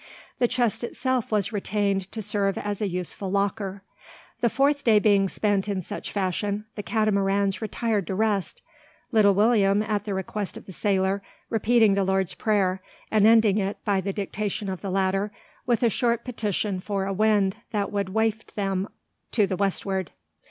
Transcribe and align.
The 0.39 0.47
chest 0.47 0.83
itself 0.83 1.31
was 1.31 1.53
retained 1.53 2.11
to 2.11 2.23
serve 2.23 2.57
as 2.57 2.81
a 2.81 2.87
useful 2.87 3.29
"locker." 3.29 3.83
The 4.39 4.49
fourth 4.49 4.83
day 4.83 4.97
being 4.97 5.29
spent 5.29 5.69
in 5.69 5.83
such 5.83 6.11
fashion, 6.11 6.65
the 6.73 6.81
Catamarans 6.81 7.61
retired 7.61 8.07
to 8.07 8.15
rest, 8.15 8.63
little 9.11 9.35
William, 9.35 9.83
at 9.83 10.05
the 10.05 10.15
request 10.15 10.57
of 10.57 10.65
the 10.65 10.71
sailor, 10.71 11.21
repeating 11.51 11.93
the 11.93 12.03
Lord's 12.03 12.33
Prayer, 12.33 12.81
and 13.11 13.27
ending 13.27 13.59
it, 13.59 13.77
by 13.85 14.01
the 14.01 14.11
dictation 14.11 14.69
of 14.69 14.81
the 14.81 14.89
latter, 14.89 15.31
with 15.67 15.83
a 15.83 15.89
short 15.91 16.25
petition 16.25 16.79
for 16.79 17.05
a 17.05 17.13
wind 17.13 17.57
that 17.69 17.91
would 17.91 18.09
waft 18.09 18.55
them 18.55 18.87
to 19.33 19.45
the 19.45 19.55
westward! 19.55 20.09